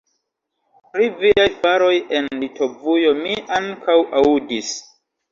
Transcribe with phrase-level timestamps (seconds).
[0.93, 4.73] Pri viaj faroj en Litovujo mi ankaŭ aŭdis!